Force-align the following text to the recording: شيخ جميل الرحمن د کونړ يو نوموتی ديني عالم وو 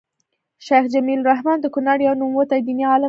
شيخ 0.67 0.83
جميل 0.93 1.19
الرحمن 1.21 1.57
د 1.61 1.65
کونړ 1.75 1.97
يو 2.07 2.13
نوموتی 2.21 2.59
ديني 2.67 2.83
عالم 2.89 2.97
وو 2.97 2.99